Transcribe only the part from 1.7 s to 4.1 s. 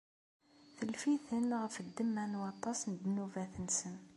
ddemma n waṭas n ddnubat-nsen.